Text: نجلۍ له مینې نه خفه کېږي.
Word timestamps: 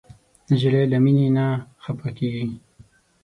نجلۍ 0.49 0.83
له 0.91 0.97
مینې 1.03 1.27
نه 1.37 1.45
خفه 1.83 2.09
کېږي. 2.17 2.45